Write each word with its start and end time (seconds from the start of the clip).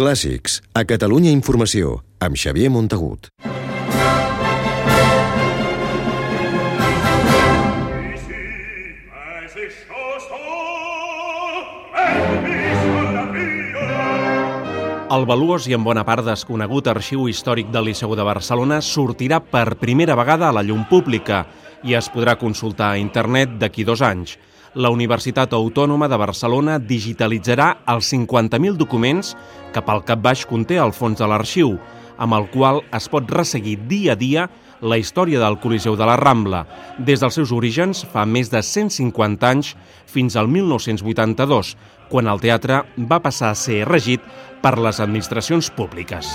Clàssics, 0.00 0.62
a 0.72 0.80
Catalunya 0.88 1.28
Informació, 1.28 1.98
amb 2.24 2.38
Xavier 2.40 2.70
Montagut. 2.72 3.26
El 15.10 15.26
valuós 15.28 15.68
i 15.68 15.76
en 15.76 15.84
bona 15.84 16.06
part 16.08 16.24
desconegut 16.24 16.88
arxiu 16.88 17.28
històric 17.28 17.68
del 17.68 17.90
Liceu 17.90 18.16
de 18.16 18.24
Barcelona 18.24 18.80
sortirà 18.80 19.42
per 19.44 19.76
primera 19.82 20.16
vegada 20.16 20.48
a 20.48 20.56
la 20.56 20.64
llum 20.64 20.86
pública 20.88 21.44
i 21.84 21.92
es 21.98 22.08
podrà 22.08 22.38
consultar 22.40 22.94
a 22.94 23.02
internet 23.04 23.58
d'aquí 23.60 23.84
dos 23.84 24.00
anys. 24.00 24.38
La 24.74 24.90
Universitat 24.94 25.50
Autònoma 25.56 26.06
de 26.06 26.14
Barcelona 26.14 26.76
digitalitzarà 26.78 27.72
els 27.90 28.12
50.000 28.12 28.78
documents 28.78 29.32
que 29.74 29.82
pel 29.82 30.04
cap 30.06 30.22
baix 30.22 30.44
conté 30.46 30.78
el 30.78 30.94
fons 30.94 31.18
de 31.18 31.26
l'arxiu, 31.26 31.74
amb 32.20 32.36
el 32.38 32.46
qual 32.52 32.78
es 32.94 33.08
pot 33.10 33.26
resseguir 33.34 33.80
dia 33.90 34.14
a 34.14 34.20
dia 34.20 34.46
la 34.80 35.00
història 35.00 35.42
del 35.42 35.58
Coliseu 35.58 35.98
de 35.98 36.06
la 36.06 36.14
Rambla, 36.20 36.64
des 36.98 37.18
dels 37.18 37.34
seus 37.34 37.50
orígens 37.50 38.04
fa 38.14 38.22
més 38.22 38.52
de 38.54 38.62
150 38.62 39.50
anys 39.50 39.74
fins 40.06 40.38
al 40.38 40.46
1982, 40.46 41.74
quan 42.08 42.30
el 42.30 42.38
teatre 42.38 42.84
va 43.10 43.18
passar 43.18 43.50
a 43.50 43.58
ser 43.58 43.82
regit 43.90 44.22
per 44.62 44.78
les 44.78 45.02
administracions 45.02 45.74
públiques. 45.74 46.30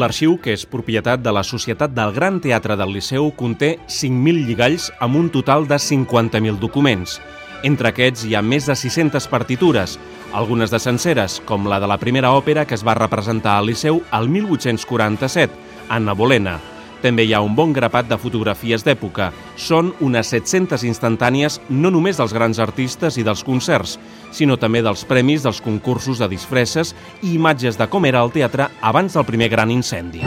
L'arxiu, 0.00 0.36
que 0.42 0.52
és 0.56 0.64
propietat 0.66 1.22
de 1.22 1.32
la 1.34 1.42
Societat 1.46 1.92
del 1.94 2.12
Gran 2.16 2.40
Teatre 2.42 2.76
del 2.80 2.92
Liceu, 2.96 3.30
conté 3.38 3.74
5.000 3.86 4.44
lligalls 4.48 4.90
amb 5.04 5.16
un 5.20 5.30
total 5.34 5.68
de 5.70 5.78
50.000 5.78 6.58
documents. 6.62 7.20
Entre 7.64 7.88
aquests 7.88 8.26
hi 8.26 8.34
ha 8.34 8.42
més 8.42 8.66
de 8.68 8.76
600 8.76 9.30
partitures, 9.32 9.98
algunes 10.34 10.74
de 10.74 10.82
senceres, 10.82 11.40
com 11.46 11.70
la 11.70 11.80
de 11.80 11.88
la 11.88 12.00
primera 12.02 12.34
òpera 12.34 12.66
que 12.66 12.76
es 12.76 12.84
va 12.84 12.98
representar 12.98 13.58
al 13.58 13.70
Liceu 13.70 14.02
al 14.10 14.28
1847, 14.28 15.52
Anna 15.88 16.12
Bolena. 16.12 16.58
També 17.04 17.26
hi 17.28 17.34
ha 17.36 17.42
un 17.44 17.52
bon 17.52 17.74
grapat 17.76 18.06
de 18.08 18.16
fotografies 18.16 18.80
d'època. 18.86 19.26
Són 19.60 19.90
unes 20.00 20.30
700 20.32 20.86
instantànies 20.88 21.58
no 21.68 21.90
només 21.92 22.16
dels 22.16 22.32
grans 22.32 22.60
artistes 22.64 23.18
i 23.20 23.24
dels 23.26 23.44
concerts, 23.44 23.98
sinó 24.32 24.56
també 24.56 24.80
dels 24.80 25.04
premis, 25.04 25.44
dels 25.44 25.60
concursos 25.60 26.22
de 26.22 26.30
disfresses 26.32 26.94
i 27.20 27.34
imatges 27.36 27.76
de 27.76 27.90
com 27.92 28.08
era 28.08 28.24
el 28.24 28.32
teatre 28.32 28.70
abans 28.80 29.12
del 29.12 29.28
primer 29.28 29.52
gran 29.52 29.70
incendi. 29.70 30.24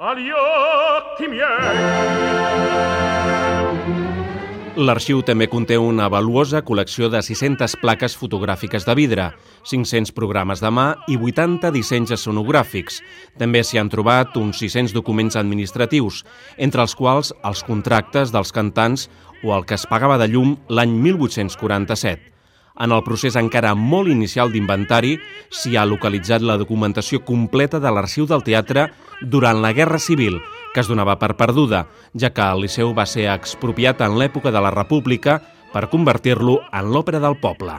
Agli 0.00 0.30
occhi 0.32 1.28
miei 1.28 2.10
L'arxiu 4.80 5.18
també 5.20 5.44
conté 5.52 5.76
una 5.76 6.06
valuosa 6.08 6.62
col·lecció 6.64 7.10
de 7.12 7.20
600 7.20 7.74
plaques 7.82 8.14
fotogràfiques 8.16 8.86
de 8.88 8.94
vidre, 8.96 9.26
500 9.68 10.14
programes 10.16 10.62
de 10.64 10.70
mà 10.72 10.86
i 11.04 11.18
80 11.20 11.68
dissenys 11.74 12.14
escenogràfics. 12.16 13.02
També 13.36 13.60
s'hi 13.60 13.76
han 13.76 13.90
trobat 13.92 14.38
uns 14.40 14.62
600 14.64 14.94
documents 14.96 15.36
administratius, 15.36 16.22
entre 16.56 16.80
els 16.80 16.96
quals 16.96 17.34
els 17.44 17.60
contractes 17.66 18.32
dels 18.32 18.54
cantants 18.56 19.10
o 19.44 19.52
el 19.52 19.68
que 19.68 19.76
es 19.76 19.84
pagava 19.84 20.16
de 20.16 20.30
llum 20.32 20.56
l'any 20.72 20.96
1847. 20.96 22.30
En 22.80 22.96
el 22.96 23.04
procés 23.04 23.36
encara 23.36 23.74
molt 23.76 24.08
inicial 24.08 24.48
d'inventari 24.48 25.18
s'hi 25.52 25.76
ha 25.76 25.84
localitzat 25.84 26.40
la 26.40 26.56
documentació 26.56 27.20
completa 27.28 27.82
de 27.84 27.92
l'arxiu 27.92 28.24
del 28.24 28.46
teatre 28.46 28.88
durant 29.20 29.60
la 29.60 29.74
Guerra 29.76 30.00
Civil, 30.00 30.40
que 30.74 30.80
es 30.82 30.88
donava 30.90 31.18
per 31.18 31.34
perduda, 31.38 31.86
ja 32.14 32.30
que 32.34 32.46
el 32.46 32.64
Liceu 32.64 32.94
va 32.94 33.06
ser 33.06 33.28
expropiat 33.32 34.02
en 34.06 34.18
l'època 34.20 34.52
de 34.54 34.62
la 34.62 34.72
República 34.74 35.40
per 35.72 35.88
convertir-lo 35.90 36.60
en 36.72 36.90
l'òpera 36.94 37.22
del 37.22 37.38
poble. 37.42 37.78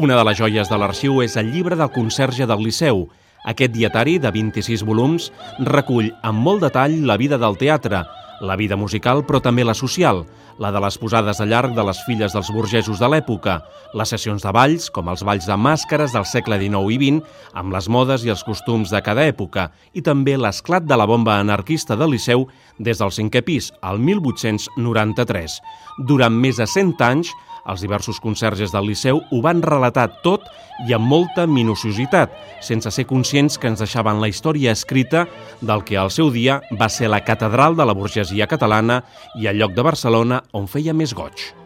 Una 0.00 0.16
de 0.16 0.22
les 0.24 0.38
joies 0.38 0.70
de 0.70 0.76
l'arxiu 0.80 1.18
és 1.20 1.34
el 1.36 1.50
llibre 1.52 1.76
del 1.76 1.90
conserge 1.92 2.46
del 2.48 2.62
Liceu, 2.64 3.02
aquest 3.44 3.72
dietari, 3.72 4.18
de 4.18 4.30
26 4.34 4.84
volums, 4.88 5.30
recull 5.64 6.10
amb 6.22 6.42
molt 6.44 6.66
detall 6.66 7.00
la 7.06 7.16
vida 7.20 7.38
del 7.40 7.56
teatre, 7.60 8.04
la 8.40 8.56
vida 8.56 8.76
musical 8.76 9.22
però 9.28 9.40
també 9.44 9.64
la 9.64 9.76
social, 9.76 10.24
la 10.60 10.70
de 10.72 10.80
les 10.80 10.96
posades 11.00 11.40
a 11.40 11.46
llarg 11.48 11.74
de 11.76 11.84
les 11.84 12.00
filles 12.06 12.32
dels 12.36 12.50
burgesos 12.52 13.00
de 13.00 13.08
l'època, 13.08 13.60
les 13.96 14.12
sessions 14.12 14.42
de 14.44 14.52
balls, 14.52 14.88
com 14.92 15.08
els 15.12 15.22
balls 15.24 15.46
de 15.48 15.56
màscares 15.56 16.12
del 16.16 16.26
segle 16.28 16.58
XIX 16.60 16.92
i 16.92 16.98
XX, 17.00 17.36
amb 17.60 17.72
les 17.72 17.88
modes 17.88 18.24
i 18.24 18.32
els 18.32 18.44
costums 18.44 18.92
de 18.92 19.00
cada 19.04 19.24
època, 19.28 19.70
i 19.92 20.02
també 20.04 20.36
l'esclat 20.36 20.84
de 20.88 20.96
la 20.96 21.08
bomba 21.08 21.38
anarquista 21.40 21.96
del 21.96 22.12
Liceu 22.16 22.46
des 22.78 23.00
del 23.00 23.12
cinquè 23.12 23.44
pis, 23.44 23.70
al 23.80 24.00
1893. 24.00 25.60
Durant 26.08 26.36
més 26.36 26.60
de 26.60 26.68
100 26.68 27.00
anys, 27.08 27.32
els 27.68 27.84
diversos 27.84 28.20
conserges 28.20 28.72
del 28.72 28.88
Liceu 28.90 29.20
ho 29.20 29.42
van 29.44 29.62
relatar 29.62 30.08
tot 30.24 30.46
i 30.88 30.94
amb 30.96 31.04
molta 31.10 31.46
minuciositat, 31.46 32.32
sense 32.64 32.90
ser 32.90 33.06
conscients 33.06 33.58
que 33.60 33.68
ens 33.68 33.84
deixaven 33.84 34.20
la 34.22 34.30
història 34.32 34.72
escrita 34.72 35.26
del 35.60 35.84
que 35.84 36.00
al 36.00 36.10
seu 36.10 36.32
dia 36.32 36.60
va 36.80 36.88
ser 36.88 37.12
la 37.12 37.24
catedral 37.24 37.76
de 37.76 37.84
la 37.84 37.96
burgesia 37.96 38.48
catalana 38.48 39.02
i 39.36 39.50
el 39.50 39.60
lloc 39.60 39.76
de 39.76 39.88
Barcelona 39.92 40.44
on 40.52 40.68
feia 40.68 40.96
més 40.96 41.14
goig. 41.14 41.59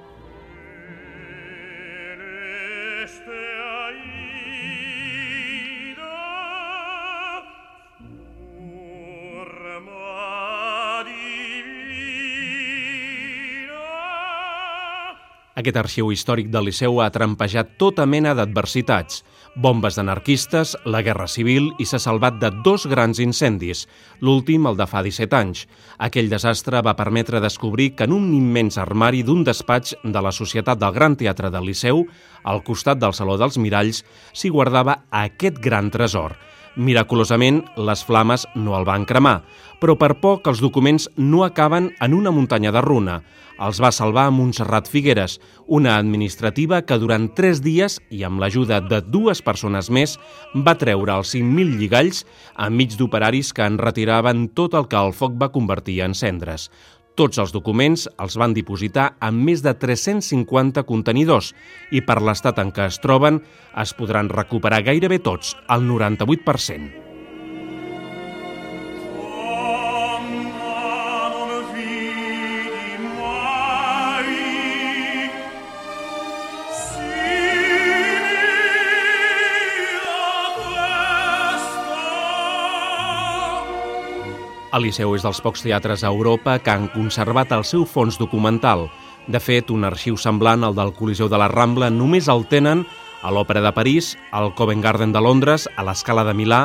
Aquest 15.54 15.76
arxiu 15.78 16.08
històric 16.10 16.48
del 16.50 16.66
Liceu 16.66 16.96
ha 16.98 17.12
trampejat 17.14 17.76
tota 17.78 18.06
mena 18.10 18.32
d'adversitats, 18.34 19.20
bombes 19.54 19.94
d'anarquistes, 19.94 20.72
la 20.90 21.02
Guerra 21.06 21.28
Civil 21.30 21.68
i 21.78 21.86
s'ha 21.86 22.00
salvat 22.02 22.40
de 22.42 22.50
dos 22.66 22.88
grans 22.90 23.20
incendis, 23.22 23.84
l'últim 24.18 24.66
el 24.66 24.74
de 24.80 24.88
fa 24.90 25.04
17 25.06 25.38
anys. 25.38 25.62
Aquell 26.02 26.32
desastre 26.32 26.82
va 26.82 26.96
permetre 26.98 27.42
descobrir 27.44 27.92
que 27.94 28.08
en 28.08 28.16
un 28.16 28.32
immens 28.34 28.80
armari 28.82 29.22
d'un 29.22 29.44
despatx 29.46 29.94
de 30.02 30.24
la 30.26 30.34
Societat 30.34 30.82
del 30.82 30.96
Gran 30.96 31.14
Teatre 31.20 31.52
del 31.54 31.70
Liceu, 31.70 32.02
al 32.42 32.64
costat 32.66 32.98
del 32.98 33.14
Saló 33.14 33.38
dels 33.38 33.60
Miralls, 33.62 34.02
s'hi 34.34 34.50
guardava 34.50 35.04
aquest 35.22 35.62
gran 35.62 35.94
tresor– 35.94 36.34
Miraculosament, 36.76 37.62
les 37.78 38.02
flames 38.02 38.48
no 38.58 38.74
el 38.74 38.84
van 38.88 39.04
cremar, 39.06 39.42
però 39.78 39.94
per 39.94 40.16
poc 40.18 40.48
els 40.50 40.58
documents 40.62 41.06
no 41.16 41.44
acaben 41.46 41.92
en 42.02 42.14
una 42.16 42.32
muntanya 42.34 42.72
de 42.74 42.82
runa. 42.82 43.20
Els 43.62 43.78
va 43.78 43.92
salvar 43.94 44.32
Montserrat 44.34 44.88
Figueres, 44.90 45.36
una 45.70 45.94
administrativa 46.00 46.80
que 46.82 46.98
durant 46.98 47.28
tres 47.38 47.60
dies 47.62 48.00
i 48.10 48.24
amb 48.26 48.42
l'ajuda 48.42 48.80
de 48.82 48.98
dues 49.06 49.44
persones 49.46 49.92
més 49.94 50.16
va 50.66 50.74
treure 50.80 51.14
els 51.14 51.36
5.000 51.36 51.78
lligalls 51.78 52.24
enmig 52.66 52.98
d'operaris 52.98 53.52
que 53.54 53.62
en 53.70 53.78
retiraven 53.78 54.48
tot 54.58 54.74
el 54.74 54.90
que 54.90 54.98
el 54.98 55.14
foc 55.14 55.38
va 55.38 55.52
convertir 55.54 56.00
en 56.02 56.18
cendres. 56.18 56.70
Tots 57.14 57.38
els 57.38 57.52
documents 57.54 58.08
els 58.18 58.34
van 58.40 58.56
dipositar 58.56 59.12
en 59.22 59.38
més 59.46 59.62
de 59.62 59.70
350 59.78 60.82
contenidors 60.88 61.52
i 61.94 62.02
per 62.02 62.18
l'estat 62.18 62.58
en 62.58 62.74
què 62.74 62.88
es 62.90 62.98
troben 63.04 63.38
es 63.84 63.94
podran 63.94 64.32
recuperar 64.34 64.82
gairebé 64.90 65.22
tots, 65.22 65.54
el 65.70 65.86
98%. 65.86 67.03
El 84.74 84.82
Liceu 84.82 85.12
és 85.14 85.22
dels 85.22 85.38
pocs 85.38 85.62
teatres 85.62 86.02
a 86.02 86.10
Europa 86.10 86.56
que 86.58 86.72
han 86.72 86.88
conservat 86.90 87.52
el 87.54 87.62
seu 87.62 87.84
fons 87.86 88.16
documental. 88.18 88.88
De 89.30 89.38
fet, 89.38 89.68
un 89.70 89.86
arxiu 89.86 90.16
semblant 90.18 90.66
al 90.66 90.74
del 90.74 90.90
Coliseu 90.96 91.28
de 91.30 91.38
la 91.38 91.46
Rambla 91.52 91.92
només 91.94 92.26
el 92.32 92.42
tenen 92.50 92.82
a 93.22 93.30
l'Òpera 93.30 93.62
de 93.62 93.70
París, 93.76 94.16
al 94.34 94.50
Covent 94.58 94.82
Garden 94.82 95.14
de 95.14 95.22
Londres, 95.22 95.68
a 95.78 95.86
l'Escala 95.86 96.24
de 96.26 96.34
Milà 96.34 96.64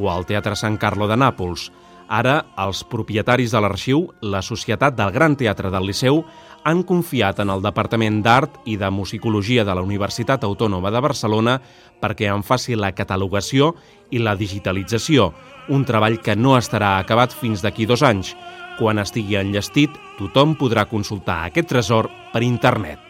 o 0.00 0.08
al 0.08 0.24
Teatre 0.24 0.56
San 0.56 0.78
Carlo 0.80 1.04
de 1.10 1.20
Nàpols. 1.20 1.68
Ara, 2.10 2.40
els 2.58 2.80
propietaris 2.90 3.52
de 3.54 3.60
l'arxiu, 3.62 4.08
la 4.26 4.40
Societat 4.42 4.96
del 4.98 5.12
Gran 5.14 5.36
Teatre 5.38 5.70
del 5.70 5.84
Liceu, 5.86 6.24
han 6.66 6.82
confiat 6.82 7.38
en 7.44 7.52
el 7.54 7.62
Departament 7.62 8.18
d'Art 8.24 8.56
i 8.66 8.74
de 8.80 8.88
Musicologia 8.90 9.62
de 9.64 9.76
la 9.78 9.84
Universitat 9.86 10.42
Autònoma 10.44 10.90
de 10.90 11.00
Barcelona 11.00 11.54
perquè 12.02 12.26
en 12.34 12.42
faci 12.42 12.74
la 12.74 12.90
catalogació 12.98 13.76
i 14.10 14.18
la 14.18 14.34
digitalització, 14.34 15.30
un 15.70 15.86
treball 15.86 16.18
que 16.18 16.34
no 16.34 16.56
estarà 16.58 16.96
acabat 16.98 17.30
fins 17.30 17.62
d'aquí 17.62 17.86
dos 17.86 18.02
anys. 18.02 18.34
Quan 18.80 18.98
estigui 18.98 19.38
enllestit, 19.38 19.94
tothom 20.18 20.56
podrà 20.58 20.88
consultar 20.90 21.44
aquest 21.46 21.70
tresor 21.70 22.10
per 22.32 22.42
internet. 22.42 23.09